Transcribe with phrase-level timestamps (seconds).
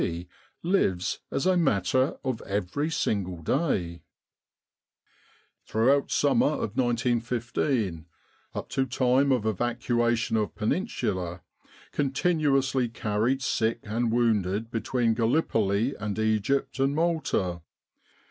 [0.01, 0.27] C.
[0.63, 4.01] lives as a matter of every day:
[5.63, 8.07] "Throughout summer of 1915
[8.55, 11.43] up to time of evacua tion of Peninsula
[11.91, 17.61] continuously carried sick and wounded between Gallipoli and Egypt and Malta.